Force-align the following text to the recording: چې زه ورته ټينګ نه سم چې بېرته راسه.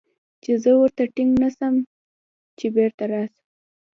چې 0.43 0.51
زه 0.63 0.71
ورته 0.79 1.03
ټينګ 1.15 1.31
نه 1.41 1.49
سم 1.57 1.75
چې 2.57 2.65
بېرته 2.75 3.03
راسه. 3.11 3.41